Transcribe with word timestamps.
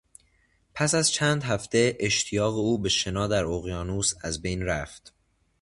پس 0.73 0.95
از 0.95 1.11
چند 1.11 1.43
هفته، 1.43 1.97
اشتیاق 1.99 2.55
او 2.57 2.77
به 2.79 2.89
شنا 2.89 3.27
در 3.27 3.45
اقیانوس 3.45 4.13
ازبین 4.21 4.61
رفت. 4.65 5.13